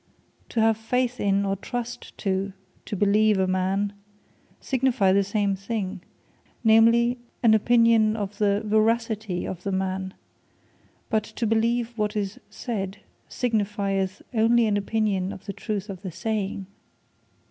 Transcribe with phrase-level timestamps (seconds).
[0.49, 2.53] To Have Faith In, or Trust To,
[2.91, 3.93] or Beleeve A Man,
[4.59, 6.01] signifie the same thing;
[6.63, 10.15] namely, an opinion of the veracity of the man:
[11.11, 12.97] But to Beleeve What Is Said,
[13.29, 16.65] signifieth onely an opinion of the truth of the saying.